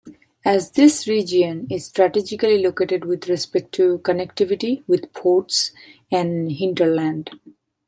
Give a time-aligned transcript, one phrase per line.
[0.43, 5.73] As this region is strategically located with respect to connectivity with ports
[6.11, 7.39] and hinterland.